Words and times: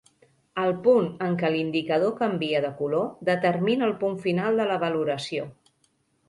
El 0.61 0.71
punt 0.85 1.09
en 1.25 1.35
què 1.41 1.51
l'indicador 1.55 2.13
canvia 2.21 2.61
de 2.63 2.71
color 2.79 3.05
determina 3.29 3.87
el 3.91 3.95
punt 4.01 4.19
final 4.25 4.59
de 4.63 4.67
la 4.73 4.81
valoració. 4.87 5.47